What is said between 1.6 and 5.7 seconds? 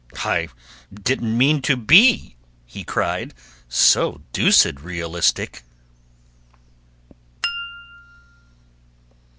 to be," he cried, "So deuced realistic!"